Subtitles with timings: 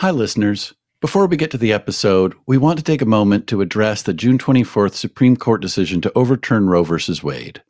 [0.00, 0.72] Hi, listeners.
[1.02, 4.14] Before we get to the episode, we want to take a moment to address the
[4.14, 6.96] June 24th Supreme Court decision to overturn Roe v.
[7.22, 7.62] Wade.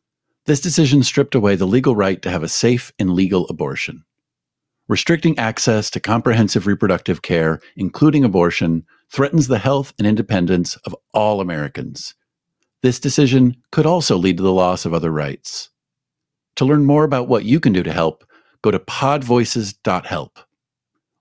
[0.45, 4.05] This decision stripped away the legal right to have a safe and legal abortion.
[4.87, 11.41] Restricting access to comprehensive reproductive care, including abortion, threatens the health and independence of all
[11.41, 12.15] Americans.
[12.81, 15.69] This decision could also lead to the loss of other rights.
[16.55, 18.23] To learn more about what you can do to help,
[18.61, 20.39] go to podvoices.help.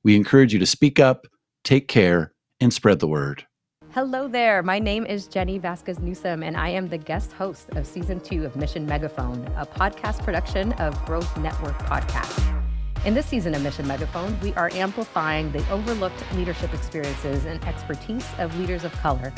[0.02, 1.26] We encourage you to speak up,
[1.62, 3.46] take care, and spread the word.
[3.92, 4.62] Hello there.
[4.62, 8.46] My name is Jenny Vazquez Newsum, and I am the guest host of season two
[8.46, 12.46] of Mission Megaphone, a podcast production of Growth Network Podcast.
[13.04, 18.26] In this season of Mission Megaphone, we are amplifying the overlooked leadership experiences and expertise
[18.38, 19.32] of leaders of color.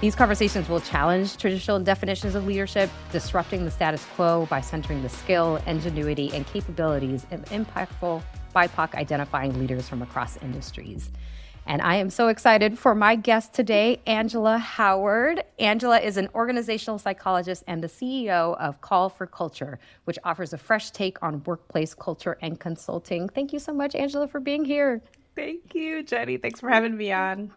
[0.00, 5.08] These conversations will challenge traditional definitions of leadership, disrupting the status quo by centering the
[5.08, 8.22] skill, ingenuity, and capabilities of impactful
[8.54, 11.10] BIPOC identifying leaders from across industries.
[11.66, 15.42] And I am so excited for my guest today, Angela Howard.
[15.58, 20.58] Angela is an organizational psychologist and the CEO of Call for Culture, which offers a
[20.58, 23.30] fresh take on workplace culture and consulting.
[23.30, 25.00] Thank you so much, Angela, for being here.
[25.34, 26.36] Thank you, Jenny.
[26.36, 27.50] Thanks for having me on.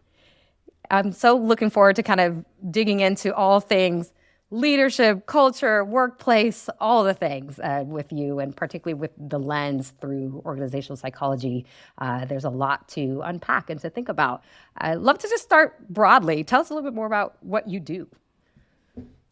[0.90, 4.14] I'm so looking forward to kind of digging into all things
[4.50, 10.42] leadership, culture, workplace, all the things uh, with you, and particularly with the lens through
[10.46, 11.66] organizational psychology.
[11.98, 14.44] Uh, there's a lot to unpack and to think about.
[14.78, 16.44] I'd love to just start broadly.
[16.44, 18.08] Tell us a little bit more about what you do.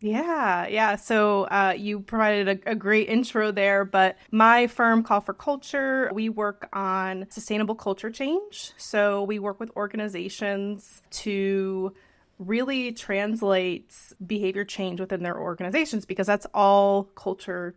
[0.02, 0.98] Yeah, yeah.
[0.98, 6.12] So uh, you provided a, a, great intro there, but my firm, Call for Culture,
[6.14, 8.74] we work on sustainable culture change.
[8.78, 11.94] So we work with organizations to
[12.38, 17.76] really translates behavior change within their organizations because that's all culture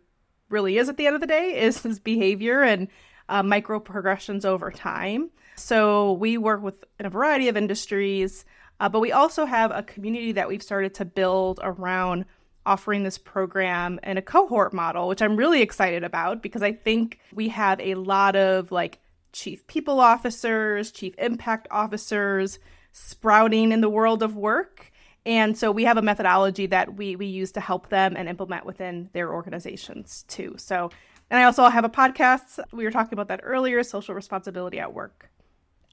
[0.49, 2.87] really is at the end of the day is, behavior and
[3.29, 5.29] uh, micro progressions over time.
[5.55, 8.45] So we work with in a variety of industries
[8.79, 12.25] uh, but we also have a community that we've started to build around
[12.65, 17.19] offering this program in a cohort model which i'm really excited about because i think
[17.33, 18.99] we have a lot of like
[19.31, 22.59] chief people officers chief impact officers
[22.91, 24.91] sprouting in the world of work.
[25.25, 28.65] And so we have a methodology that we, we use to help them and implement
[28.65, 30.55] within their organizations too.
[30.57, 30.89] So,
[31.29, 32.59] and I also have a podcast.
[32.71, 35.29] We were talking about that earlier social responsibility at work.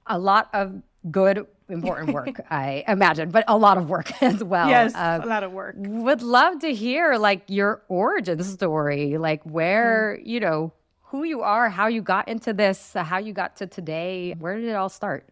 [0.06, 0.80] A lot of
[1.10, 4.68] good, important work, I imagine, but a lot of work as well.
[4.68, 5.74] Yes, uh, a lot of work.
[5.76, 10.26] Would love to hear like your origin story, like where, mm.
[10.26, 14.34] you know, who you are, how you got into this, how you got to today.
[14.38, 15.28] Where did it all start?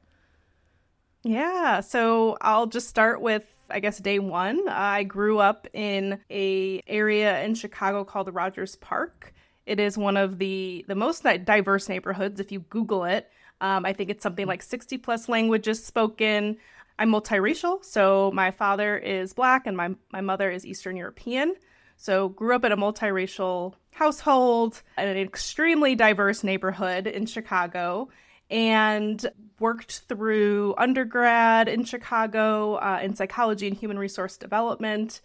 [1.24, 4.68] Yeah, so I'll just start with I guess day one.
[4.68, 9.32] I grew up in a area in Chicago called Rogers Park.
[9.66, 12.40] It is one of the the most diverse neighborhoods.
[12.40, 13.30] If you Google it,
[13.62, 16.58] um, I think it's something like 60 plus languages spoken.
[16.98, 21.54] I'm multiracial, so my father is black and my my mother is Eastern European.
[21.96, 28.10] So grew up in a multiracial household in an extremely diverse neighborhood in Chicago
[28.50, 29.26] and
[29.60, 35.20] worked through undergrad in Chicago uh, in psychology and human resource development.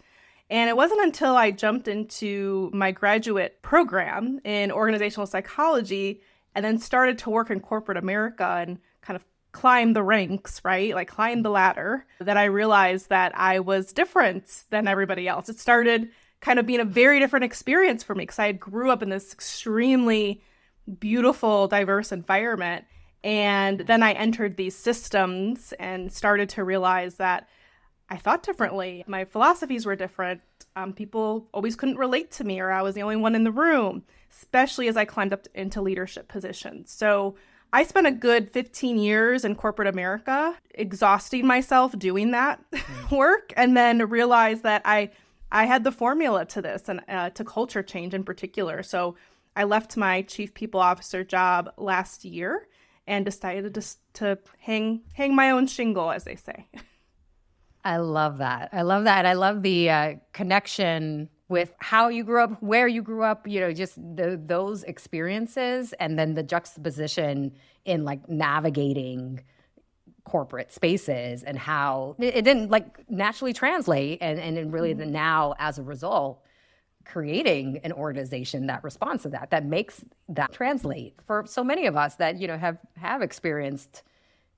[0.48, 6.22] And it wasn't until I jumped into my graduate program in organizational psychology
[6.54, 10.94] and then started to work in corporate America and kind of climb the ranks, right?
[10.94, 15.48] Like climb the ladder, that I realized that I was different than everybody else.
[15.48, 16.10] It started
[16.40, 19.32] kind of being a very different experience for me because I grew up in this
[19.32, 20.42] extremely
[20.98, 22.84] beautiful, diverse environment.
[23.22, 27.48] And then I entered these systems and started to realize that
[28.08, 29.04] I thought differently.
[29.06, 30.40] My philosophies were different.
[30.74, 33.52] Um, people always couldn't relate to me, or I was the only one in the
[33.52, 36.90] room, especially as I climbed up into leadership positions.
[36.90, 37.36] So
[37.72, 43.10] I spent a good 15 years in corporate America, exhausting myself doing that mm.
[43.16, 45.10] work, and then realized that I
[45.52, 48.82] I had the formula to this and uh, to culture change in particular.
[48.82, 49.16] So
[49.56, 52.68] I left my chief people officer job last year
[53.06, 53.82] and decided to
[54.14, 56.66] to hang hang my own shingle, as they say.
[57.84, 58.68] I love that.
[58.72, 59.24] I love that.
[59.24, 63.58] I love the uh, connection with how you grew up, where you grew up, you
[63.58, 67.52] know, just the, those experiences, and then the juxtaposition
[67.84, 69.42] in like navigating
[70.24, 75.12] corporate spaces and how it, it didn't like naturally translate, and and really the mm-hmm.
[75.12, 76.42] now as a result
[77.04, 81.96] creating an organization that responds to that that makes that translate for so many of
[81.96, 84.02] us that you know have have experienced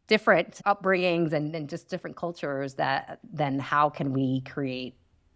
[0.09, 4.95] different upbringings and, and just different cultures that then how can we create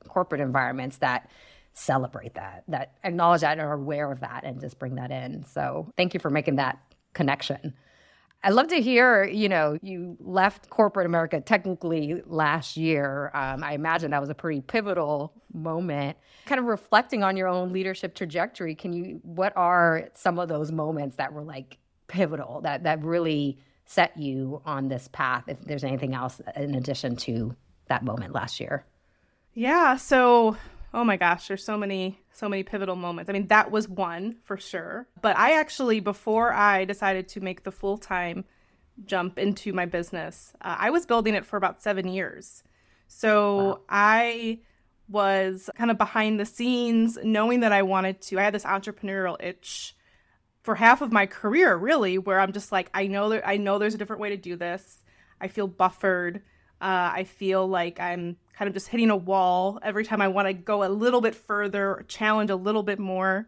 [0.08, 1.30] corporate environments that
[1.72, 5.44] celebrate that that acknowledge that and are aware of that and just bring that in.
[5.44, 6.78] So thank you for making that
[7.12, 7.74] connection
[8.46, 13.32] I'd love to hear, you know, you left corporate America technically last year.
[13.34, 16.16] Um, I imagine that was a pretty pivotal moment.
[16.44, 20.70] Kind of reflecting on your own leadership trajectory, can you, what are some of those
[20.70, 25.82] moments that were like pivotal, that, that really set you on this path, if there's
[25.82, 27.56] anything else in addition to
[27.88, 28.86] that moment last year?
[29.54, 29.96] Yeah.
[29.96, 30.56] So,
[30.96, 33.28] oh my gosh, there's so many, so many pivotal moments.
[33.28, 35.06] I mean, that was one for sure.
[35.20, 38.46] But I actually, before I decided to make the full time
[39.04, 42.64] jump into my business, uh, I was building it for about seven years.
[43.08, 43.80] So wow.
[43.90, 44.60] I
[45.06, 48.38] was kind of behind the scenes, knowing that I wanted to.
[48.38, 49.94] I had this entrepreneurial itch
[50.62, 53.78] for half of my career, really, where I'm just like, I know that I know
[53.78, 55.04] there's a different way to do this.
[55.42, 56.42] I feel buffered.
[56.80, 60.48] Uh, I feel like I'm kind of just hitting a wall every time I want
[60.48, 63.46] to go a little bit further, challenge a little bit more.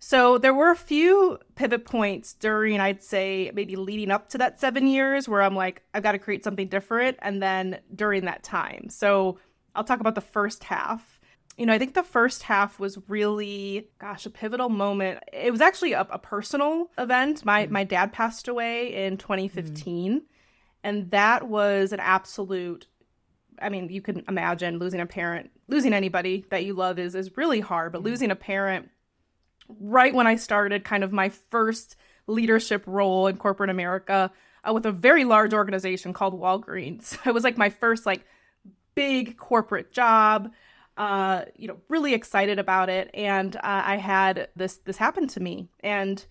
[0.00, 4.58] So there were a few pivot points during, I'd say, maybe leading up to that
[4.58, 7.18] seven years where I'm like, I've got to create something different.
[7.20, 8.88] And then during that time.
[8.88, 9.38] So
[9.74, 11.20] I'll talk about the first half.
[11.58, 15.22] You know, I think the first half was really, gosh, a pivotal moment.
[15.32, 17.44] It was actually a, a personal event.
[17.44, 17.72] My mm-hmm.
[17.72, 20.12] my dad passed away in 2015.
[20.12, 20.18] Mm-hmm.
[20.82, 22.86] And that was an absolute
[23.62, 27.36] I mean, you can imagine losing a parent, losing anybody that you love is is
[27.36, 28.88] really hard, but losing a parent
[29.78, 31.96] right when I started kind of my first
[32.26, 34.30] leadership role in corporate America
[34.64, 37.18] uh, with a very large organization called Walgreens.
[37.26, 38.24] It was like my first like
[38.94, 40.52] big corporate job.
[40.96, 45.40] Uh, you know, really excited about it, and uh, I had this this happen to
[45.40, 46.22] me, and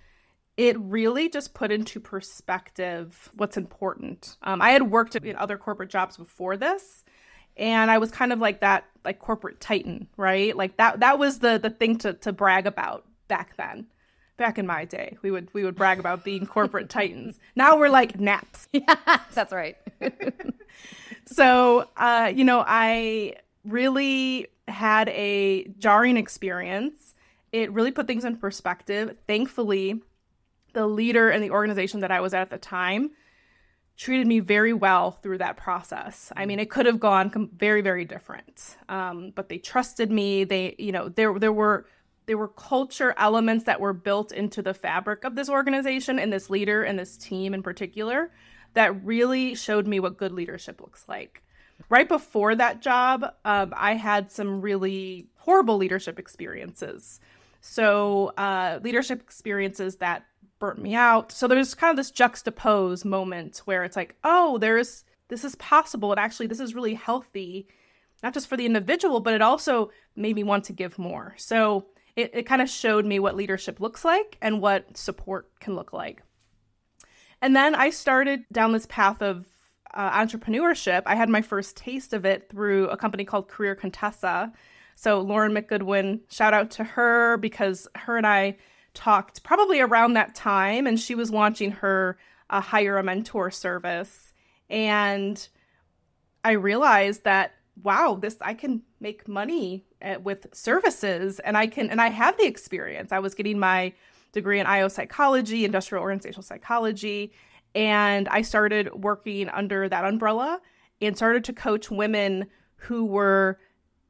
[0.59, 4.35] it really just put into perspective what's important.
[4.43, 7.05] Um, I had worked in other corporate jobs before this,
[7.55, 10.53] and I was kind of like that, like corporate titan, right?
[10.53, 10.99] Like that.
[10.99, 13.87] That was the the thing to to brag about back then.
[14.35, 17.39] Back in my day, we would we would brag about being corporate titans.
[17.55, 18.67] Now we're like naps.
[18.73, 18.95] Yeah,
[19.33, 19.77] that's right.
[21.25, 27.15] so, uh, you know, I really had a jarring experience.
[27.53, 29.15] It really put things in perspective.
[29.25, 30.01] Thankfully,
[30.73, 33.11] the leader and the organization that I was at at the time
[33.97, 36.31] treated me very well through that process.
[36.35, 40.45] I mean, it could have gone very, very different, um, but they trusted me.
[40.45, 41.85] They, you know, there there were
[42.25, 46.49] there were culture elements that were built into the fabric of this organization and this
[46.49, 48.31] leader and this team in particular
[48.75, 51.43] that really showed me what good leadership looks like.
[51.89, 57.19] Right before that job, um, I had some really horrible leadership experiences.
[57.61, 60.23] So, uh, leadership experiences that
[60.59, 61.31] burnt me out.
[61.31, 66.11] So there's kind of this juxtapose moment where it's like, oh, there's this is possible
[66.11, 67.67] and actually this is really healthy,
[68.21, 71.33] not just for the individual, but it also made me want to give more.
[71.37, 75.75] So it, it kind of showed me what leadership looks like and what support can
[75.75, 76.23] look like.
[77.41, 79.45] And then I started down this path of
[79.93, 81.03] uh, entrepreneurship.
[81.05, 84.51] I had my first taste of it through a company called Career Contessa.
[84.95, 88.57] So Lauren McGoodwin, shout out to her because her and I
[88.93, 92.17] talked probably around that time, and she was launching her
[92.49, 94.33] uh, hire a mentor service,
[94.69, 95.47] and
[96.43, 97.53] I realized that
[97.83, 102.09] wow, this I can make money at, uh, with services, and I can and I
[102.09, 103.11] have the experience.
[103.11, 103.93] I was getting my
[104.31, 107.31] degree in IO psychology, industrial organizational psychology,
[107.75, 110.61] and I started working under that umbrella
[111.01, 113.59] and started to coach women who were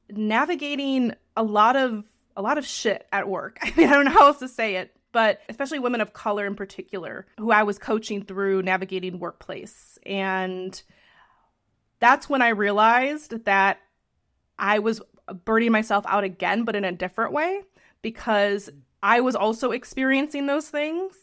[0.10, 2.06] navigating a lot of
[2.40, 3.60] a lot of shit at work.
[3.62, 6.48] I mean, I don't know how else to say it, but especially women of color
[6.48, 10.00] in particular, who I was coaching through navigating workplace.
[10.06, 10.82] And
[12.00, 13.80] that's when I realized that
[14.58, 15.02] I was
[15.44, 17.62] burning myself out again, but in a different way,
[18.02, 18.70] because
[19.04, 21.16] I was also experiencing those things.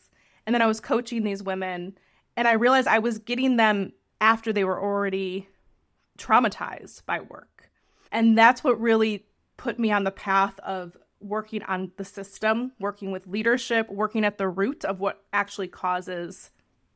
[0.44, 1.98] And then I was coaching these women,
[2.36, 5.48] and I realized I was getting them after they were already
[6.18, 7.70] traumatized by work.
[8.12, 13.10] And that's what really put me on the path of working on the system, working
[13.10, 16.50] with leadership, working at the root of what actually causes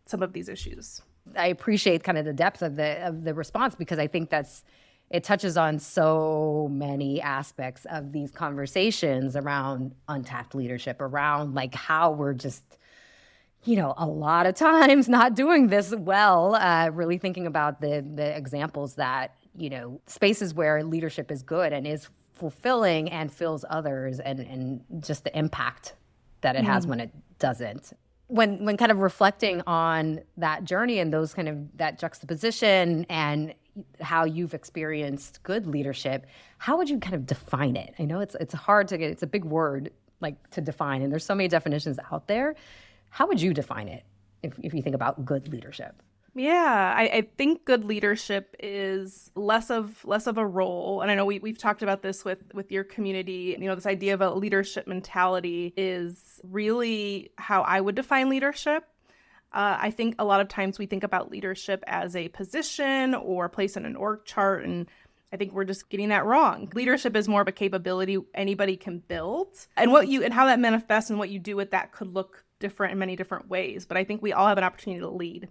[0.06, 1.02] some of these issues.
[1.36, 4.64] I appreciate kind of the depth of the of the response because I think that's
[5.10, 12.12] it touches on so many aspects of these conversations around untapped leadership, around like how
[12.12, 12.62] we're just
[13.64, 18.04] you know, a lot of times not doing this well, uh, really thinking about the
[18.14, 22.08] the examples that, you know, spaces where leadership is good and is
[22.40, 25.94] fulfilling and fills others and, and just the impact
[26.40, 26.66] that it mm.
[26.66, 27.92] has when it doesn't
[28.26, 33.54] when when kind of reflecting on that journey and those kind of that juxtaposition and
[34.00, 36.26] how you've experienced good leadership
[36.58, 39.22] how would you kind of define it i know it's it's hard to get it's
[39.22, 42.54] a big word like to define and there's so many definitions out there
[43.10, 44.04] how would you define it
[44.42, 45.94] if, if you think about good leadership?
[46.34, 51.16] Yeah, I, I, think good leadership is less of less of a role, and I
[51.16, 53.56] know we we've talked about this with with your community.
[53.58, 58.84] You know, this idea of a leadership mentality is really how I would define leadership.
[59.52, 63.46] Uh, I think a lot of times we think about leadership as a position or
[63.46, 64.88] a place in an org chart, and
[65.32, 66.70] I think we're just getting that wrong.
[66.74, 70.60] Leadership is more of a capability anybody can build, and what you and how that
[70.60, 73.84] manifests and what you do with that could look different in many different ways.
[73.84, 75.48] But I think we all have an opportunity to lead.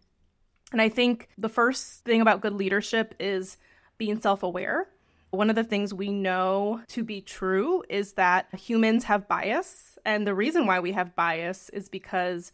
[0.72, 3.58] And I think the first thing about good leadership is
[3.98, 4.88] being self aware.
[5.32, 9.98] One of the things we know to be true is that humans have bias.
[10.04, 12.52] And the reason why we have bias is because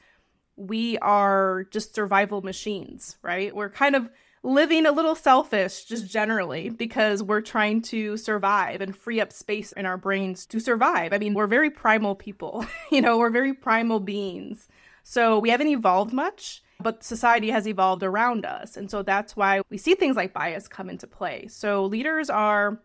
[0.57, 3.55] we are just survival machines, right?
[3.55, 4.10] We're kind of
[4.43, 9.72] living a little selfish just generally because we're trying to survive and free up space
[9.72, 11.13] in our brains to survive.
[11.13, 14.67] I mean, we're very primal people, you know, we're very primal beings.
[15.03, 18.77] So we haven't evolved much but society has evolved around us.
[18.77, 21.48] And so that's why we see things like bias come into play.
[21.48, 22.82] So leaders are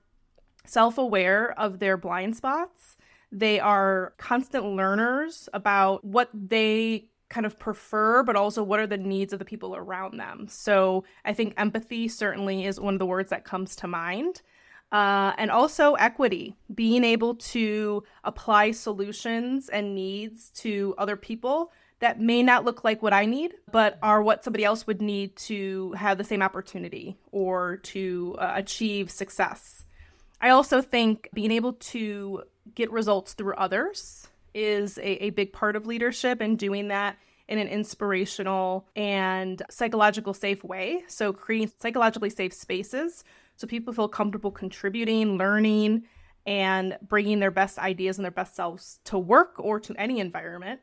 [0.64, 2.96] self aware of their blind spots,
[3.32, 8.98] they are constant learners about what they kind of prefer, but also what are the
[8.98, 10.46] needs of the people around them.
[10.48, 14.42] So I think empathy certainly is one of the words that comes to mind.
[14.90, 21.70] Uh, and also equity, being able to apply solutions and needs to other people
[22.00, 25.36] that may not look like what I need, but are what somebody else would need
[25.36, 29.84] to have the same opportunity or to uh, achieve success.
[30.40, 32.42] I also think being able to
[32.74, 37.16] get results through others is a, a big part of leadership and doing that
[37.48, 41.02] in an inspirational and psychological safe way.
[41.08, 43.24] So, creating psychologically safe spaces
[43.60, 46.04] so people feel comfortable contributing, learning,
[46.46, 50.80] and bringing their best ideas and their best selves to work or to any environment.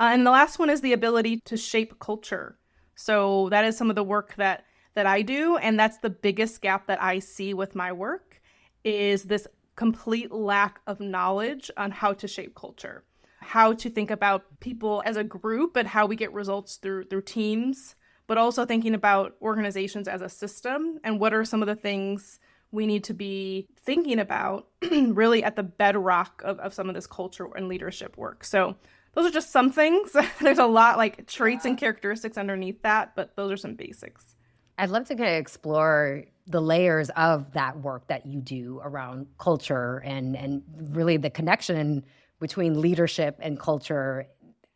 [0.00, 2.58] Uh, and the last one is the ability to shape culture.
[2.94, 6.60] So that is some of the work that that I do, and that's the biggest
[6.60, 8.42] gap that I see with my work
[8.84, 13.04] is this complete lack of knowledge on how to shape culture,
[13.40, 17.22] how to think about people as a group, and how we get results through through
[17.22, 17.94] teams,
[18.26, 22.38] but also thinking about organizations as a system and what are some of the things
[22.70, 27.06] we need to be thinking about really at the bedrock of, of some of this
[27.06, 28.44] culture and leadership work.
[28.44, 28.76] So
[29.14, 30.16] those are just some things.
[30.40, 34.34] There's a lot like traits and characteristics underneath that, but those are some basics.
[34.78, 39.26] I'd love to kind of explore the layers of that work that you do around
[39.38, 42.04] culture and and really the connection
[42.40, 44.26] between leadership and culture.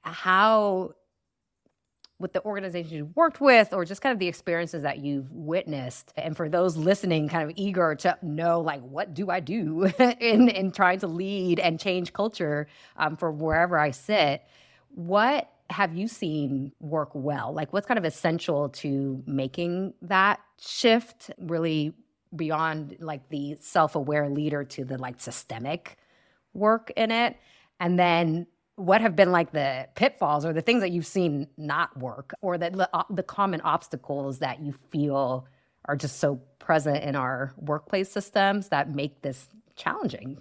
[0.02, 0.92] How
[2.18, 6.12] with the organizations you've worked with or just kind of the experiences that you've witnessed.
[6.16, 9.84] And for those listening kind of eager to know like what do i do
[10.20, 14.42] in in trying to lead and change culture um, for wherever i sit
[14.94, 17.52] what have you seen work well?
[17.52, 21.94] Like what's kind of essential to making that shift really
[22.34, 25.98] beyond like the self-aware leader to the like systemic
[26.54, 27.36] work in it?
[27.80, 28.46] And then
[28.76, 32.58] what have been like the pitfalls or the things that you've seen not work or
[32.58, 35.46] that the, uh, the common obstacles that you feel
[35.86, 40.38] are just so present in our workplace systems that make this challenging?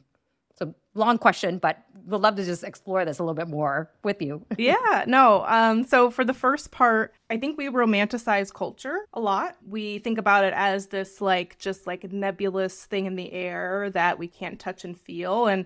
[0.58, 4.22] So long question but we'd love to just explore this a little bit more with
[4.22, 4.46] you.
[4.58, 9.56] Yeah no um, so for the first part i think we romanticize culture a lot.
[9.66, 14.20] We think about it as this like just like nebulous thing in the air that
[14.20, 15.66] we can't touch and feel and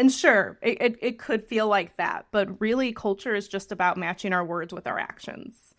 [0.00, 3.98] and sure, it, it, it, could feel like that, but really, culture is just about
[3.98, 5.74] matching our words with our actions.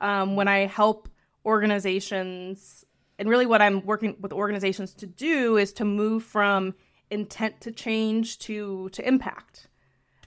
[0.00, 1.08] Um, when I help
[1.44, 2.84] organizations,
[3.18, 6.76] and really what I'm working with organizations to do is to move from
[7.10, 9.66] intent to change to to impact.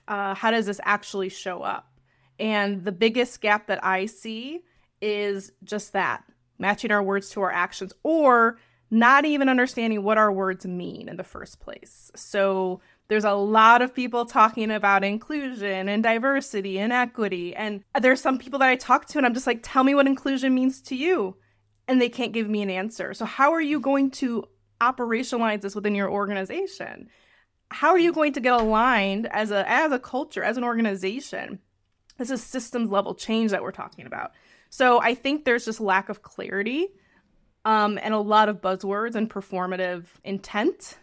[0.09, 1.87] Uh, how does this actually show up?
[2.37, 4.59] And the biggest gap that I see
[5.01, 6.25] is just that
[6.59, 8.57] matching our words to our actions or
[8.91, 12.11] not even understanding what our words mean in the first place.
[12.13, 17.55] So there's a lot of people talking about inclusion and diversity and equity.
[17.55, 20.07] And there's some people that I talk to, and I'm just like, tell me what
[20.07, 21.37] inclusion means to you.
[21.87, 23.13] And they can't give me an answer.
[23.13, 24.43] So, how are you going to
[24.81, 27.07] operationalize this within your organization?
[27.69, 31.59] How are you going to get aligned as a as a culture, as an organization?
[32.17, 34.31] This is systems level change that we're talking about.
[34.69, 36.89] So I think there's just lack of clarity
[37.63, 40.97] um, and a lot of buzzwords and performative intent,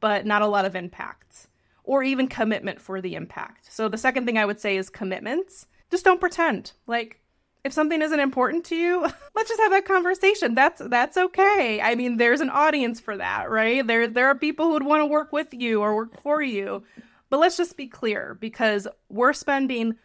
[0.00, 1.48] but not a lot of impact
[1.88, 3.72] or even commitment for the impact.
[3.72, 5.66] So the second thing I would say is commitments.
[5.90, 6.72] Just don't pretend.
[6.86, 7.20] Like
[7.64, 9.00] if something isn't important to you,
[9.34, 10.54] let's just have that conversation.
[10.54, 11.80] That's that's okay.
[11.80, 13.86] I mean, there's an audience for that, right?
[13.86, 16.82] There there are people who would want to work with you or work for you.
[17.30, 19.96] But let's just be clear because we're spending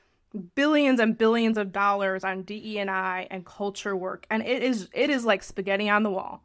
[0.55, 5.25] billions and billions of dollars on DE&I and culture work and it is it is
[5.25, 6.43] like spaghetti on the wall.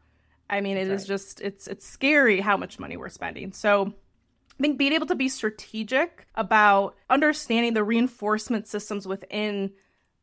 [0.51, 1.15] I mean, it That's is right.
[1.15, 3.53] just it's it's scary how much money we're spending.
[3.53, 3.93] So
[4.59, 9.73] I think being able to be strategic about understanding the reinforcement systems within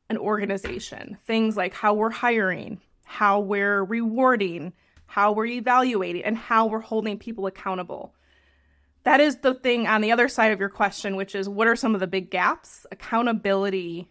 [0.10, 4.74] an organization, things like how we're hiring, how we're rewarding,
[5.05, 8.13] how we're evaluating, and how we're holding people accountable.
[9.03, 11.75] That is the thing on the other side of your question, which is what are
[11.75, 12.86] some of the big gaps?
[12.91, 14.10] Accountability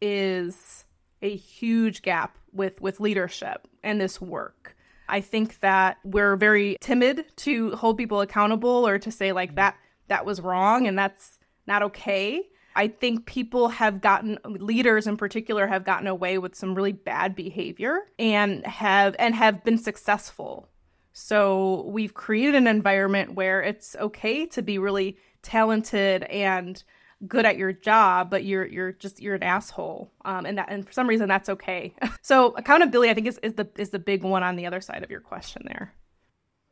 [0.00, 0.84] is
[1.22, 4.75] a huge gap with with leadership and this work.
[5.08, 9.56] I think that we're very timid to hold people accountable or to say like mm.
[9.56, 9.76] that
[10.08, 12.42] that was wrong and that's not okay.
[12.74, 17.34] I think people have gotten leaders in particular have gotten away with some really bad
[17.34, 20.68] behavior and have and have been successful.
[21.12, 26.82] So we've created an environment where it's okay to be really talented and
[27.26, 30.86] good at your job, but you're you're just you're an asshole, um, and that and
[30.86, 31.94] for some reason that's okay.
[32.22, 35.02] so accountability, I think, is, is the is the big one on the other side
[35.02, 35.94] of your question there.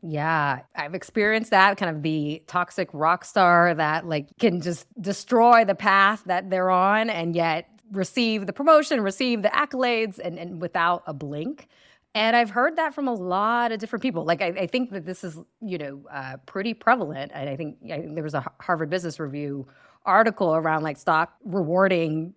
[0.06, 5.64] Yeah, I've experienced that kind of the toxic rock star that like can just destroy
[5.64, 10.60] the path that they're on and yet receive the promotion, receive the accolades and, and
[10.60, 11.68] without a blink.
[12.14, 14.24] And I've heard that from a lot of different people.
[14.24, 17.32] Like, I, I think that this is, you know, uh, pretty prevalent.
[17.34, 19.66] And I think, I think there was a Harvard Business Review
[20.04, 22.34] article around like stop rewarding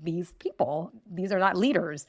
[0.00, 0.92] these people.
[1.10, 2.06] These are not leaders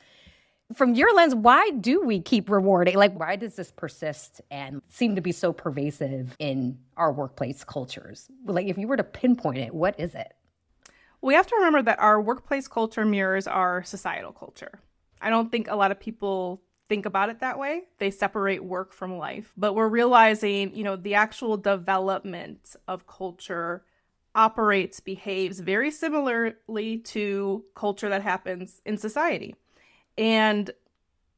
[0.73, 2.95] from your lens, why do we keep rewarding?
[2.95, 8.29] Like, why does this persist and seem to be so pervasive in our workplace cultures?
[8.45, 10.33] Like, if you were to pinpoint it, what is it?
[11.21, 14.79] We have to remember that our workplace culture mirrors our societal culture.
[15.21, 17.83] I don't think a lot of people think about it that way.
[17.97, 19.51] They separate work from life.
[19.57, 23.83] But we're realizing, you know, the actual development of culture
[24.35, 29.55] operates, behaves very similarly to culture that happens in society.
[30.17, 30.71] And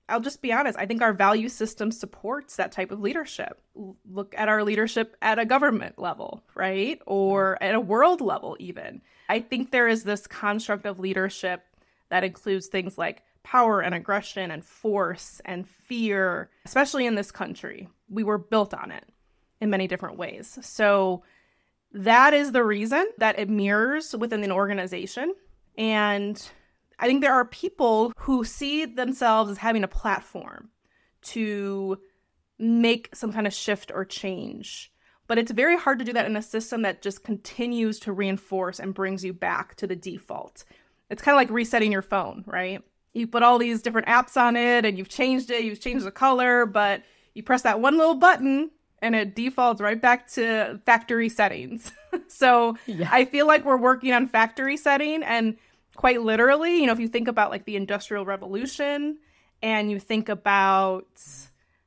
[0.10, 3.62] I'll just be honest, I think our value system supports that type of leadership.
[4.10, 7.01] Look at our leadership at a government level, right?
[7.07, 7.63] Or mm-hmm.
[7.63, 9.01] at a world level, even.
[9.29, 11.63] I think there is this construct of leadership
[12.09, 17.87] that includes things like power and aggression and force and fear, especially in this country.
[18.09, 19.05] We were built on it
[19.61, 20.59] in many different ways.
[20.61, 21.24] So
[21.94, 25.34] that is the reason that it mirrors within an organization.
[25.77, 26.42] And
[27.00, 30.70] I think there are people who see themselves as having a platform
[31.24, 31.98] to
[32.60, 34.92] make some kind of shift or change.
[35.27, 38.80] But it's very hard to do that in a system that just continues to reinforce
[38.80, 40.64] and brings you back to the default.
[41.10, 42.82] It's kind of like resetting your phone, right?
[43.14, 46.12] You put all these different apps on it and you've changed it, you've changed the
[46.12, 51.29] color, but you press that one little button and it defaults right back to factory
[51.29, 51.92] settings.
[52.27, 53.09] so yeah.
[53.11, 55.57] I feel like we're working on factory setting and
[55.96, 59.18] quite literally, you know, if you think about like the Industrial Revolution
[59.61, 61.07] and you think about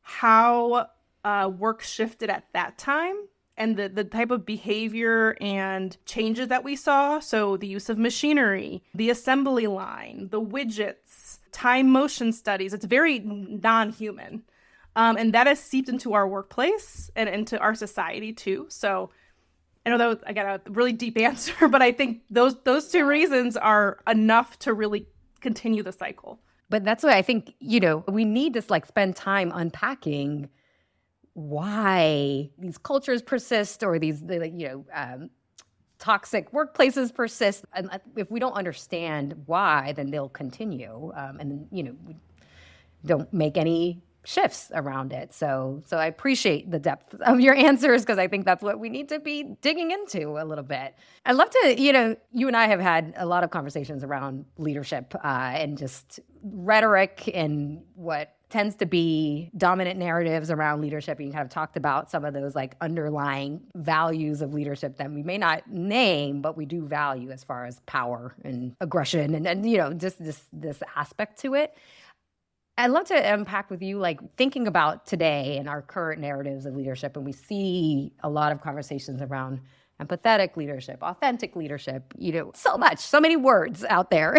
[0.02, 0.88] how
[1.24, 3.16] uh, work shifted at that time
[3.56, 7.20] and the, the type of behavior and changes that we saw.
[7.20, 13.20] So, the use of machinery, the assembly line, the widgets, time motion studies, it's very
[13.20, 14.42] non human.
[14.96, 18.66] Um, and that has seeped into our workplace and into our society too.
[18.68, 19.10] So,
[19.86, 23.06] I know that I got a really deep answer, but I think those those two
[23.06, 25.06] reasons are enough to really
[25.40, 26.40] continue the cycle.
[26.70, 30.48] But that's why I think you know we need to like spend time unpacking
[31.34, 35.30] why these cultures persist or these you know um,
[35.98, 37.64] toxic workplaces persist.
[37.74, 42.16] And if we don't understand why, then they'll continue, um, and you know we
[43.04, 45.32] don't make any shifts around it.
[45.32, 48.88] So so I appreciate the depth of your answers because I think that's what we
[48.88, 50.94] need to be digging into a little bit.
[51.26, 54.44] I'd love to, you know, you and I have had a lot of conversations around
[54.58, 61.18] leadership uh, and just rhetoric and what tends to be dominant narratives around leadership.
[61.18, 65.10] And you kind of talked about some of those like underlying values of leadership that
[65.10, 69.44] we may not name, but we do value as far as power and aggression and,
[69.44, 71.76] and you know, just this this aspect to it.
[72.76, 76.74] I'd love to unpack with you, like thinking about today and our current narratives of
[76.74, 79.60] leadership, and we see a lot of conversations around
[80.00, 84.36] empathetic leadership, authentic leadership, you know, so much, so many words out there.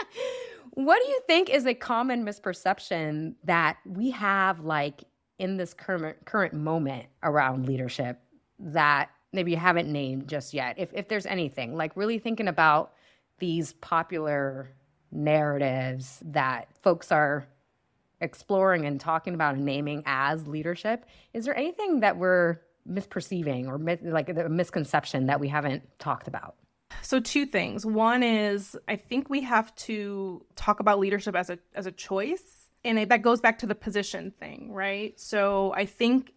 [0.74, 5.04] what do you think is a common misperception that we have, like
[5.38, 8.20] in this current current moment around leadership
[8.58, 10.78] that maybe you haven't named just yet?
[10.78, 12.92] If if there's anything, like really thinking about
[13.38, 14.68] these popular
[15.10, 17.46] narratives that folks are
[18.22, 21.04] exploring and talking about and naming as leadership,
[21.34, 23.78] is there anything that we're misperceiving or
[24.10, 26.56] like a misconception that we haven't talked about?
[27.00, 27.86] So two things.
[27.86, 32.68] One is I think we have to talk about leadership as a as a choice,
[32.84, 35.18] and it, that goes back to the position thing, right?
[35.18, 36.32] So I think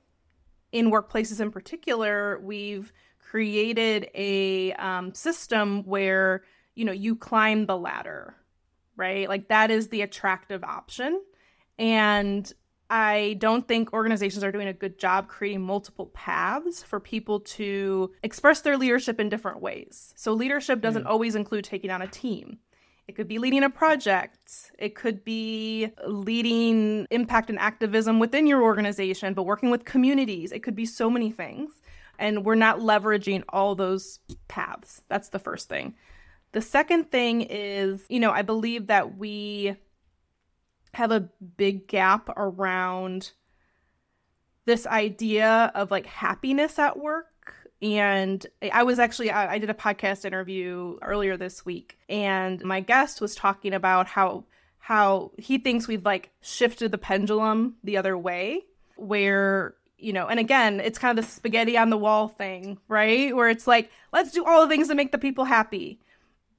[0.71, 6.43] in workplaces in particular, we've created a um, system where
[6.73, 8.35] you know you climb the ladder,
[8.95, 9.27] right?
[9.27, 11.21] Like that is the attractive option,
[11.77, 12.51] and
[12.89, 18.11] I don't think organizations are doing a good job creating multiple paths for people to
[18.21, 20.13] express their leadership in different ways.
[20.15, 21.09] So, leadership doesn't mm.
[21.09, 22.59] always include taking on a team.
[23.07, 24.71] It could be leading a project.
[24.79, 30.51] It could be leading impact and activism within your organization, but working with communities.
[30.51, 31.71] It could be so many things.
[32.17, 35.03] And we're not leveraging all those paths.
[35.07, 35.95] That's the first thing.
[36.53, 39.75] The second thing is, you know, I believe that we
[40.95, 43.31] have a big gap around
[44.65, 47.27] this idea of like happiness at work.
[47.81, 53.19] And i was actually I, did a podcast interview earlier this week and my guest
[53.19, 54.45] was talking about how
[54.79, 58.63] how he thinks we've like shifted the pendulum the other way
[58.95, 63.35] where you know and again it's kind of the spaghetti on the wall thing right?
[63.35, 65.99] Where it's like let's do all the things to make the people happy.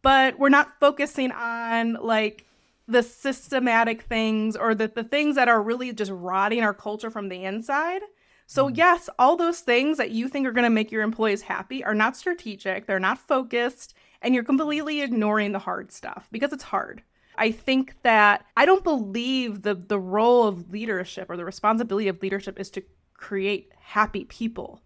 [0.02, 2.46] But we're not focusing on like
[2.88, 7.28] the systematic things or the, the things that are really just rotting our culture from
[7.28, 8.02] the inside.
[8.46, 8.76] So, mm-hmm.
[8.76, 11.94] yes, all those things that you think are going to make your employees happy are
[11.94, 17.02] not strategic, they're not focused, and you're completely ignoring the hard stuff because it's hard.
[17.38, 22.22] I think that I don't believe the the role of leadership or the responsibility of
[22.22, 22.82] leadership is to
[23.14, 24.80] create happy people.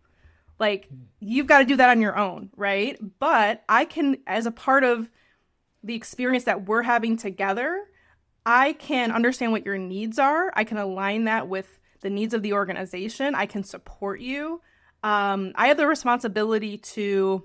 [0.58, 0.98] Like mm.
[1.20, 2.98] you've got to do that on your own, right?
[3.18, 5.10] But I can as a part of
[5.82, 7.84] the experience that we're having together,
[8.44, 10.52] I can understand what your needs are.
[10.54, 13.34] I can align that with the needs of the organization.
[13.34, 14.60] I can support you.
[15.02, 17.44] Um, I have the responsibility to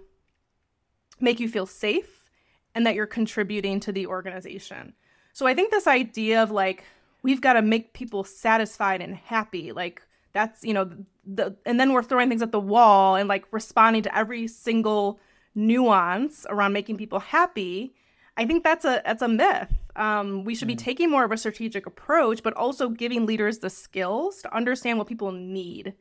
[1.19, 2.29] make you feel safe
[2.73, 4.93] and that you're contributing to the organization.
[5.33, 6.83] So I think this idea of like,
[7.23, 10.01] we've got to make people satisfied and happy, like,
[10.33, 10.91] that's, you know,
[11.25, 15.19] the, and then we're throwing things at the wall and like responding to every single
[15.55, 17.95] nuance around making people happy
[18.37, 19.71] I think that's a that's a myth.
[19.95, 20.79] Um, we should be mm.
[20.79, 25.07] taking more of a strategic approach, but also giving leaders the skills to understand what
[25.07, 25.93] people need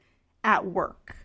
[0.42, 1.16] at work.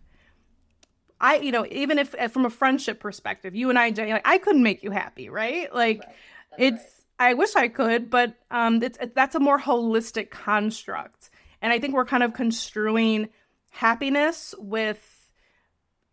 [1.19, 4.37] I, you know, even if from a friendship perspective, you and I, Jenny, like I
[4.37, 5.73] couldn't make you happy, right?
[5.73, 6.15] Like, right.
[6.57, 6.81] it's.
[6.81, 6.93] Right.
[7.21, 11.29] I wish I could, but um, it's it, that's a more holistic construct,
[11.61, 13.27] and I think we're kind of construing
[13.71, 15.31] happiness with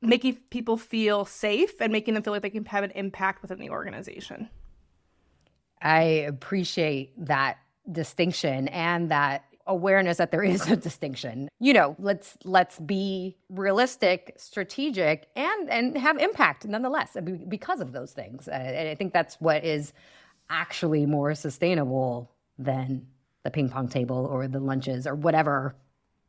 [0.03, 3.61] making people feel safe and making them feel like they can have an impact within
[3.61, 4.51] the organization.
[5.87, 7.59] I appreciate that
[7.93, 11.49] distinction and that awareness that there is a distinction.
[11.61, 17.17] You know, let's let's be realistic, strategic, and and have impact nonetheless
[17.49, 18.49] because of those things.
[18.49, 19.93] Uh, and I think that's what is
[20.51, 23.07] actually more sustainable than
[23.45, 25.77] the ping pong table or the lunches or whatever.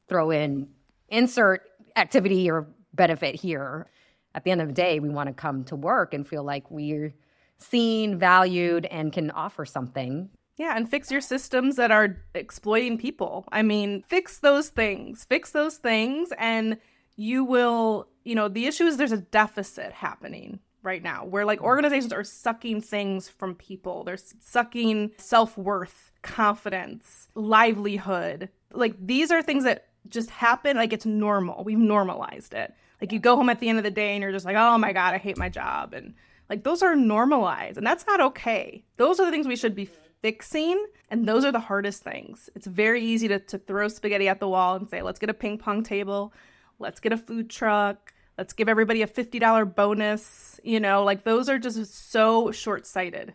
[0.07, 0.69] Throw in
[1.09, 1.63] insert
[1.95, 3.87] activity or benefit here.
[4.35, 6.69] At the end of the day, we want to come to work and feel like
[6.69, 7.15] we're
[7.59, 10.29] seen, valued, and can offer something.
[10.57, 13.45] Yeah, and fix your systems that are exploiting people.
[13.51, 15.23] I mean, fix those things.
[15.23, 16.77] Fix those things, and
[17.15, 21.61] you will, you know, the issue is there's a deficit happening right now where like
[21.61, 24.03] organizations are sucking things from people.
[24.03, 28.49] They're sucking self worth, confidence, livelihood.
[28.71, 30.77] Like these are things that just happen.
[30.77, 31.63] Like it's normal.
[31.63, 32.73] We've normalized it.
[33.01, 34.77] Like you go home at the end of the day and you're just like, oh
[34.77, 35.93] my God, I hate my job.
[35.93, 36.15] And
[36.49, 38.83] like those are normalized and that's not okay.
[38.97, 39.89] Those are the things we should be
[40.21, 42.49] fixing and those are the hardest things.
[42.55, 45.33] It's very easy to, to throw spaghetti at the wall and say, let's get a
[45.33, 46.33] ping pong table,
[46.79, 50.59] let's get a food truck, let's give everybody a $50 bonus.
[50.63, 53.33] You know, like those are just so short sighted.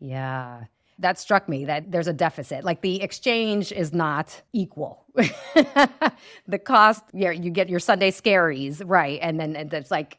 [0.00, 0.64] Yeah.
[1.00, 2.62] That struck me that there's a deficit.
[2.62, 5.04] Like the exchange is not equal.
[5.14, 9.18] the cost, yeah, you get your Sunday scaries, right?
[9.20, 10.18] And then it's like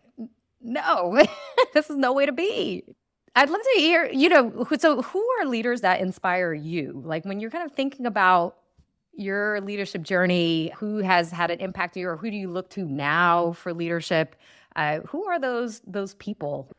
[0.65, 1.23] no,
[1.73, 2.83] this is no way to be.
[3.35, 7.01] I'd love to hear, you know, so who are leaders that inspire you?
[7.05, 8.57] Like when you're kind of thinking about
[9.13, 12.69] your leadership journey, who has had an impact on you, or who do you look
[12.71, 14.35] to now for leadership?
[14.75, 16.69] Uh, who are those those people?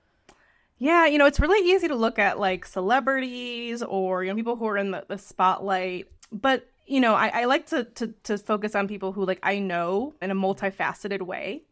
[0.79, 4.57] Yeah, you know, it's really easy to look at like celebrities or you know people
[4.57, 8.39] who are in the, the spotlight, but you know, I, I like to, to to
[8.39, 11.63] focus on people who like I know in a multifaceted way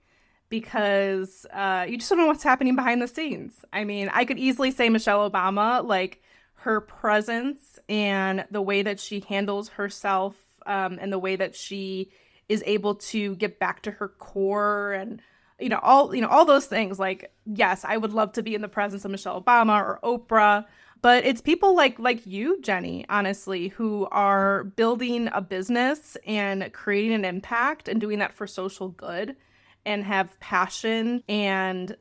[0.49, 3.65] because uh, you just don't know what's happening behind the scenes.
[3.73, 6.23] I mean, I could easily say Michelle Obama, like
[6.55, 12.11] her presence and the way that she handles herself um, and the way that she
[12.49, 15.21] is able to get back to her core and
[15.61, 16.99] you know, all you know, all those things.
[16.99, 20.67] Like, yes, I would love to be in the presence of Michelle Obama or Oprah,
[21.01, 27.13] but it's people like like you, Jenny, honestly, who are building a business and creating
[27.13, 29.37] an impact and doing that for social good
[29.87, 31.97] and have passion and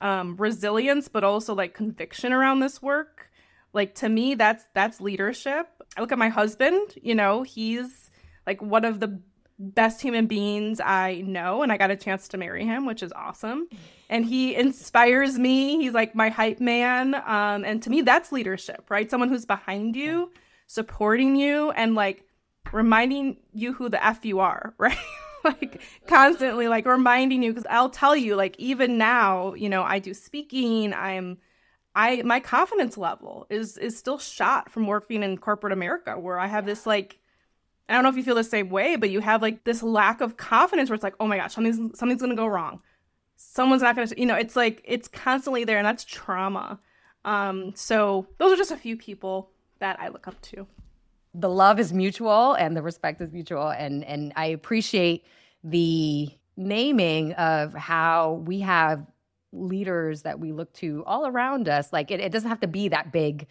[0.00, 3.30] um, resilience, but also like conviction around this work.
[3.72, 5.66] Like to me, that's that's leadership.
[5.96, 6.94] I look at my husband.
[7.00, 8.10] You know, he's
[8.46, 9.20] like one of the
[9.58, 13.12] best human beings I know, and I got a chance to marry him, which is
[13.12, 13.68] awesome.
[14.10, 15.78] And he inspires me.
[15.78, 17.14] He's like my hype man.
[17.14, 19.10] Um, and to me, that's leadership, right?
[19.10, 20.32] Someone who's behind you,
[20.66, 22.26] supporting you, and like
[22.72, 24.98] reminding you who the f you are, right?
[25.44, 29.98] like constantly like reminding you because I'll tell you like even now, you know, I
[29.98, 31.38] do speaking, I'm
[31.94, 36.46] I my confidence level is is still shot from working in corporate America where I
[36.46, 37.18] have this like
[37.88, 40.20] I don't know if you feel the same way, but you have like this lack
[40.20, 42.80] of confidence where it's like, oh my gosh, something's something's gonna go wrong.
[43.36, 46.78] Someone's not gonna, you know, it's like it's constantly there, and that's trauma.
[47.24, 49.50] Um, so those are just a few people
[49.80, 50.66] that I look up to.
[51.34, 55.24] The love is mutual and the respect is mutual, and and I appreciate
[55.64, 59.06] the naming of how we have
[59.52, 61.92] leaders that we look to all around us.
[61.92, 63.46] Like it, it doesn't have to be that big,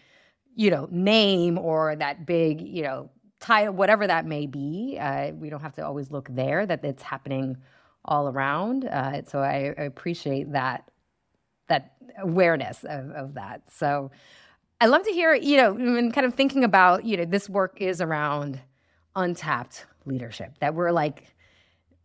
[0.55, 4.97] you know, name or that big, you know, title, whatever that may be.
[4.99, 7.57] Uh, we don't have to always look there, that it's happening
[8.05, 8.85] all around.
[8.85, 10.89] Uh, so I, I, appreciate that
[11.67, 13.61] that awareness of, of that.
[13.69, 14.11] So
[14.81, 17.79] I love to hear, you know, and kind of thinking about, you know, this work
[17.79, 18.59] is around
[19.15, 21.35] untapped leadership, that we're like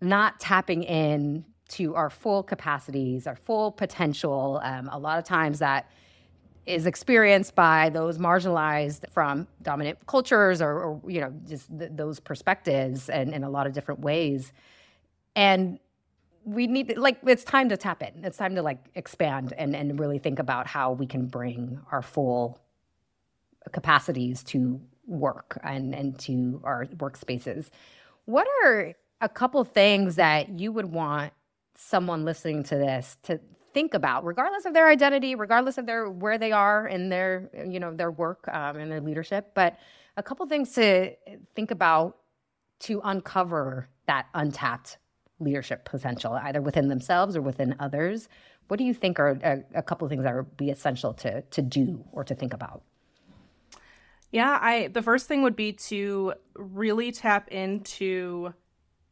[0.03, 4.61] not tapping in to our full capacities, our full potential.
[4.63, 5.91] Um, a lot of times that
[6.67, 12.21] is experienced by those marginalized from dominant cultures or, or you know just th- those
[12.21, 14.53] perspectives and in a lot of different ways
[15.37, 15.79] and
[16.45, 20.01] we need like it's time to tap in it's time to like expand and and
[20.01, 22.61] really think about how we can bring our full
[23.73, 27.71] capacities to work and and to our workspaces
[28.25, 31.33] what are a couple things that you would want
[31.77, 33.41] someone listening to this to
[33.73, 37.81] think about, regardless of their identity, regardless of their where they are in their you
[37.81, 39.53] know their work um, and their leadership.
[39.55, 39.79] But
[40.17, 41.15] a couple things to
[41.55, 42.17] think about
[42.81, 44.99] to uncover that untapped
[45.41, 48.29] leadership potential, either within themselves or within others.
[48.69, 51.43] What do you think are a, a couple of things that would be essential to
[51.43, 52.83] to do or to think about?
[54.31, 58.53] Yeah, I the first thing would be to really tap into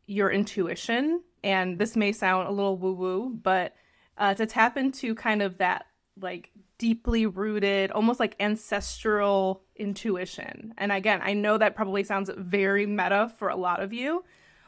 [0.07, 1.23] your intuition.
[1.43, 3.75] And this may sound a little woo woo, but
[4.17, 5.87] uh, to tap into kind of that
[6.21, 10.73] like deeply rooted, almost like ancestral intuition.
[10.79, 14.25] And again, I know that probably sounds very meta for a lot of you,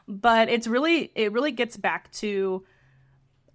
[0.09, 2.65] but it's really, it really gets back to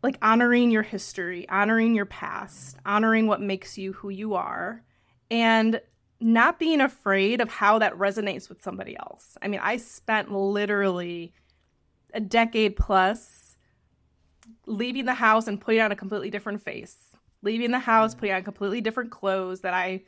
[0.03, 4.83] like honoring your history, honoring your past, honoring what makes you who you are,
[5.29, 5.79] and
[6.21, 9.37] not being afraid of how that resonates with somebody else.
[9.41, 11.33] I mean, I spent literally
[12.13, 13.57] a decade plus
[14.65, 18.43] leaving the house and putting on a completely different face, leaving the house, putting on
[18.43, 20.03] completely different clothes that I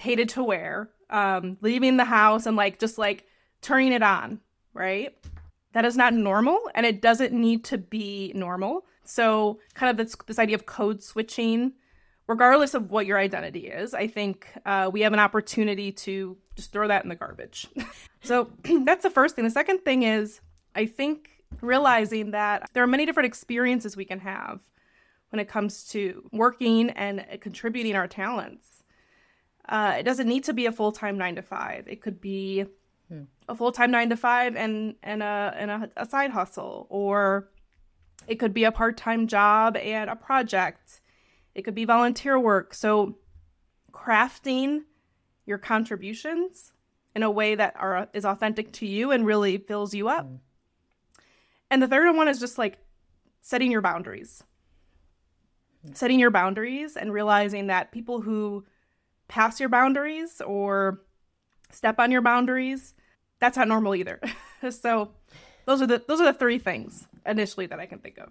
[0.00, 3.24] hated to wear, um, leaving the house and like just like
[3.60, 4.40] turning it on,
[4.74, 5.14] right?
[5.72, 8.84] That is not normal and it doesn't need to be normal.
[9.04, 11.72] So, kind of this, this idea of code switching,
[12.32, 16.72] regardless of what your identity is, I think uh, we have an opportunity to just
[16.72, 17.68] throw that in the garbage.
[18.22, 18.50] so,
[18.84, 19.44] that's the first thing.
[19.44, 20.40] The second thing is,
[20.74, 21.28] I think
[21.60, 24.60] realizing that there are many different experiences we can have
[25.28, 28.82] when it comes to working and contributing our talents.
[29.68, 31.86] Uh, it doesn't need to be a full time nine to five.
[31.86, 32.64] It could be
[33.08, 33.24] hmm.
[33.46, 37.50] a full time nine to five and and a and a, a side hustle, or
[38.26, 41.01] it could be a part time job and a project.
[41.54, 42.74] It could be volunteer work.
[42.74, 43.18] So,
[43.92, 44.82] crafting
[45.46, 46.72] your contributions
[47.14, 50.26] in a way that are is authentic to you and really fills you up.
[50.26, 50.36] Hmm
[51.72, 52.76] and the third one is just like
[53.40, 54.44] setting your boundaries.
[55.94, 58.66] Setting your boundaries and realizing that people who
[59.26, 61.00] pass your boundaries or
[61.70, 62.92] step on your boundaries,
[63.40, 64.20] that's not normal either.
[64.70, 65.12] so
[65.64, 68.28] those are the those are the three things initially that I can think of.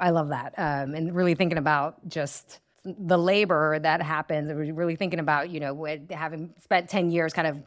[0.00, 0.54] I love that.
[0.56, 5.86] Um, and really thinking about just the labor that happens, really thinking about, you know,
[6.10, 7.58] having spent 10 years kind of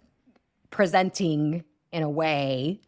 [0.71, 2.81] presenting in a way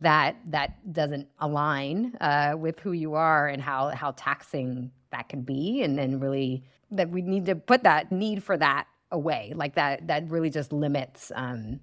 [0.00, 5.42] that that doesn't align uh, with who you are and how how taxing that can
[5.42, 9.74] be, and then really that we need to put that need for that away, like
[9.74, 11.80] that that really just limits um,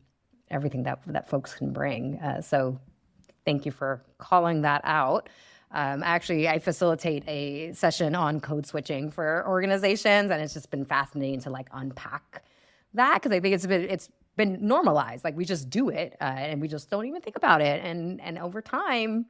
[0.51, 2.19] everything that that folks can bring.
[2.19, 2.79] Uh, so,
[3.45, 5.29] thank you for calling that out.
[5.73, 10.85] Um, actually, I facilitate a session on code switching for organizations, and it's just been
[10.85, 12.43] fascinating to like unpack
[12.93, 15.23] that because I think it's been it's been normalized.
[15.23, 17.83] Like we just do it, uh, and we just don't even think about it.
[17.83, 19.25] And and over time,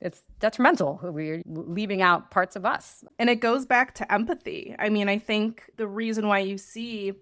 [0.00, 1.00] it's detrimental.
[1.02, 3.04] We're leaving out parts of us.
[3.18, 4.76] And it goes back to empathy.
[4.78, 7.14] I mean, I think the reason why you see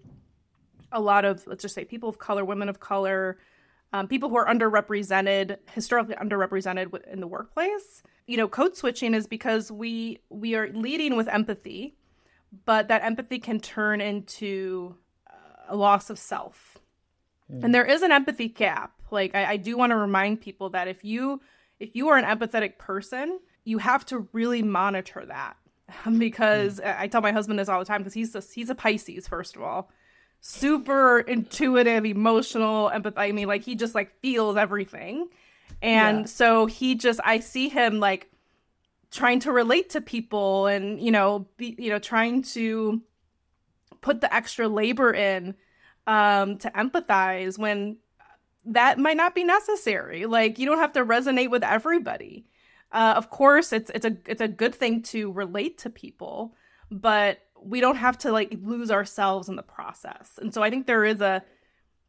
[0.92, 3.38] a lot of, let's just say, people of color, women of color,
[3.92, 9.26] um, people who are underrepresented, historically underrepresented in the workplace, you know, code switching is
[9.26, 11.94] because we we are leading with empathy,
[12.64, 14.96] but that empathy can turn into
[15.28, 15.34] uh,
[15.68, 16.78] a loss of self.
[17.52, 17.64] Mm.
[17.64, 18.92] And there is an empathy gap.
[19.10, 21.40] Like I, I do want to remind people that if you
[21.78, 25.56] if you are an empathetic person, you have to really monitor that
[26.18, 26.98] because mm.
[26.98, 29.56] I tell my husband this all the time because he's a, he's a Pisces first
[29.56, 29.90] of all,
[30.40, 33.14] super intuitive, emotional, empath.
[33.16, 35.28] I mean, like he just like feels everything,
[35.82, 36.24] and yeah.
[36.26, 38.30] so he just I see him like
[39.10, 43.02] trying to relate to people and you know be you know trying to
[44.00, 45.54] put the extra labor in
[46.06, 47.96] um to empathize when
[48.66, 50.26] that might not be necessary.
[50.26, 52.46] Like you don't have to resonate with everybody.
[52.92, 56.54] Uh, of course, it's it's a it's a good thing to relate to people,
[56.90, 60.38] but we don't have to like lose ourselves in the process.
[60.40, 61.42] And so I think there is a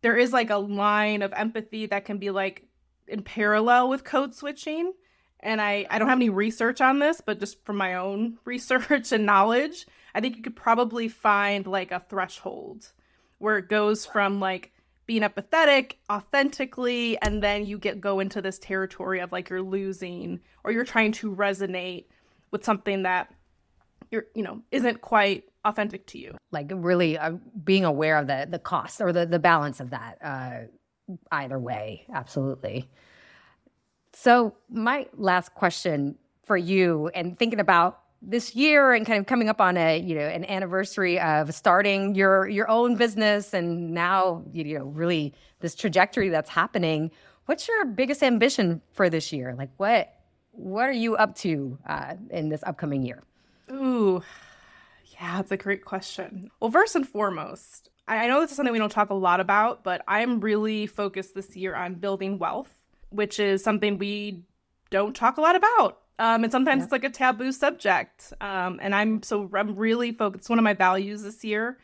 [0.01, 2.67] there is like a line of empathy that can be like
[3.07, 4.93] in parallel with code switching.
[5.39, 9.11] And I I don't have any research on this, but just from my own research
[9.11, 12.91] and knowledge, I think you could probably find like a threshold
[13.37, 14.71] where it goes from like
[15.05, 20.39] being empathetic authentically and then you get go into this territory of like you're losing
[20.63, 22.05] or you're trying to resonate
[22.51, 23.33] with something that
[24.11, 27.31] you're you know isn't quite authentic to you like really uh,
[27.63, 30.67] being aware of the the cost or the the balance of that uh
[31.31, 32.89] either way absolutely.
[34.13, 39.47] So my last question for you and thinking about this year and kind of coming
[39.47, 44.43] up on a you know an anniversary of starting your your own business and now
[44.51, 47.11] you know really this trajectory that's happening
[47.47, 49.55] what's your biggest ambition for this year?
[49.57, 50.13] Like what
[50.51, 53.23] what are you up to uh, in this upcoming year?
[53.71, 54.21] Ooh.
[55.19, 56.51] Yeah that's a great question.
[56.59, 59.83] Well first and foremost I, know this is something we don't talk a lot about
[59.83, 62.73] but i'm really focused this year on building wealth
[63.09, 64.43] which is something we
[64.89, 66.83] don't talk a lot about um, and sometimes yeah.
[66.85, 68.33] it's like a taboo subject.
[68.41, 70.49] Um, and I'm so I'm really focused.
[70.49, 71.77] One of my values this year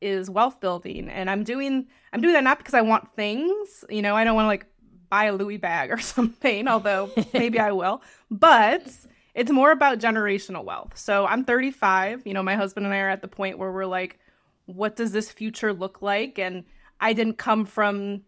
[0.00, 3.84] is wealth building, and I'm doing I'm doing that not because I want things.
[3.90, 4.66] You know, I don't want to like
[5.10, 8.02] buy a Louis bag or something, although maybe I will.
[8.30, 8.86] But
[9.34, 10.96] it's more about generational wealth.
[10.96, 12.26] So I'm 35.
[12.26, 14.18] You know, my husband and I are at the point where we're like,
[14.66, 16.38] what does this future look like?
[16.38, 16.64] And
[17.00, 18.22] I didn't come from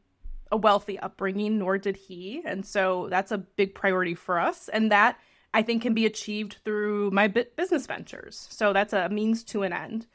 [0.51, 2.43] a wealthy upbringing, nor did he.
[2.45, 4.69] And so that's a big priority for us.
[4.69, 5.19] And that
[5.53, 8.47] I think can be achieved through my business ventures.
[8.51, 10.07] So that's a means to an end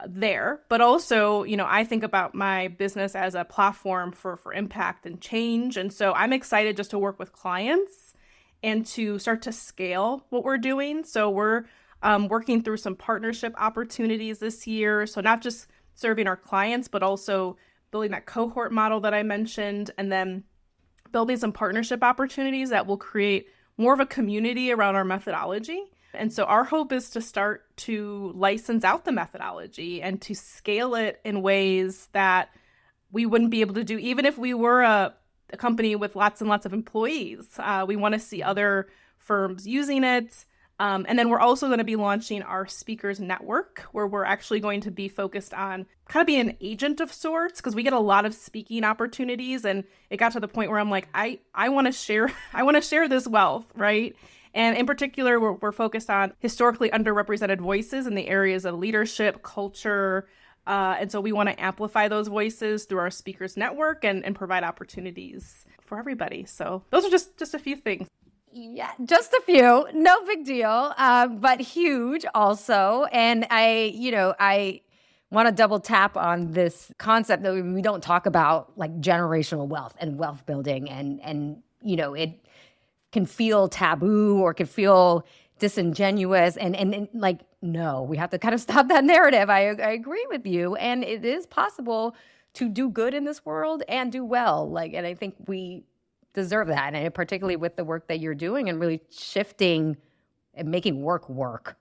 [0.00, 0.60] uh, there.
[0.68, 5.06] But also, you know, I think about my business as a platform for for impact
[5.06, 5.76] and change.
[5.76, 8.14] And so I'm excited just to work with clients
[8.62, 11.04] and to start to scale what we're doing.
[11.04, 11.64] So we're
[12.02, 15.06] um, working through some partnership opportunities this year.
[15.06, 17.56] So not just serving our clients, but also
[17.90, 20.44] building that cohort model that I mentioned, and then
[21.10, 25.82] building some partnership opportunities that will create more of a community around our methodology.
[26.14, 30.94] And so our hope is to start to license out the methodology and to scale
[30.94, 32.50] it in ways that
[33.12, 35.14] we wouldn't be able to do even if we were a,
[35.50, 37.46] a company with lots and lots of employees.
[37.58, 40.44] Uh, we want to see other firms using it.
[40.80, 44.60] Um, and then we're also going to be launching our speakers network, where we're actually
[44.60, 47.92] going to be focused on kind of being an agent of sorts, because we get
[47.92, 51.40] a lot of speaking opportunities, and it got to the point where I'm like, I
[51.52, 54.14] I want to share, I want to share this wealth, right?
[54.54, 59.42] And in particular, we're, we're focused on historically underrepresented voices in the areas of leadership,
[59.42, 60.26] culture,
[60.68, 64.36] uh, and so we want to amplify those voices through our speakers network and, and
[64.36, 66.44] provide opportunities for everybody.
[66.44, 68.06] So those are just just a few things.
[68.60, 69.86] Yeah, just a few.
[69.94, 73.06] No big deal, uh, but huge also.
[73.12, 74.80] And I, you know, I
[75.30, 79.94] want to double tap on this concept that we don't talk about like generational wealth
[80.00, 82.30] and wealth building and and you know it
[83.12, 85.24] can feel taboo or can feel
[85.58, 89.66] disingenuous and, and, and like no we have to kind of stop that narrative I,
[89.68, 92.16] I agree with you and it is possible
[92.54, 95.84] to do good in this world and do well like and i think we
[96.38, 96.94] deserve that.
[96.94, 99.96] And particularly with the work that you're doing and really shifting
[100.54, 101.76] and making work work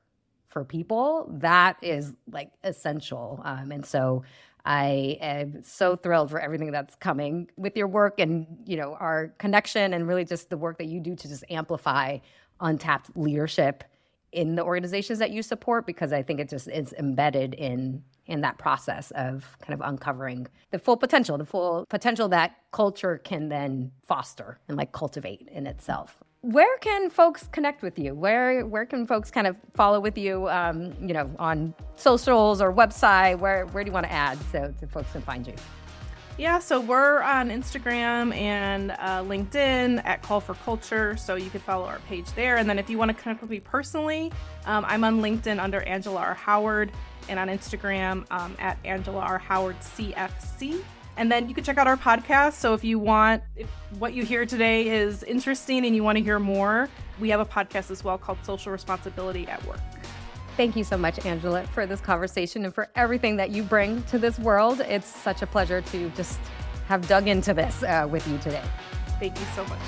[0.49, 3.41] for people, that is like essential.
[3.43, 4.23] Um, and so
[4.65, 9.29] I am so thrilled for everything that's coming with your work and, you know, our
[9.37, 12.17] connection and really just the work that you do to just amplify
[12.59, 13.83] untapped leadership
[14.31, 18.41] in the organizations that you support because I think it just is embedded in in
[18.41, 23.47] that process of kind of uncovering the full potential, the full potential that culture can
[23.47, 26.17] then foster and like cultivate in itself.
[26.41, 28.13] Where can folks connect with you?
[28.13, 30.47] Where where can folks kind of follow with you?
[30.49, 33.39] Um, you know, on socials or website.
[33.39, 35.55] Where where do you want to add so, so folks can find you?
[36.37, 41.61] Yeah, so we're on Instagram and uh, LinkedIn at Call for Culture, so you can
[41.61, 42.57] follow our page there.
[42.57, 44.31] And then if you want to connect with me personally,
[44.67, 46.33] um, I'm on LinkedIn under Angela R.
[46.35, 46.91] Howard
[47.27, 49.39] and on Instagram um, at Angela R.
[49.39, 50.79] Howard CFC.
[51.17, 52.53] And then you can check out our podcast.
[52.53, 53.67] So if you want, if
[53.97, 56.87] what you hear today is interesting and you want to hear more,
[57.19, 59.79] we have a podcast as well called Social Responsibility at Work.
[60.57, 64.17] Thank you so much, Angela, for this conversation and for everything that you bring to
[64.17, 64.79] this world.
[64.79, 66.39] It's such a pleasure to just
[66.87, 68.63] have dug into this uh, with you today.
[69.19, 69.79] Thank you so much,